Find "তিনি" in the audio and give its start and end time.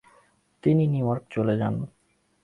0.63-0.83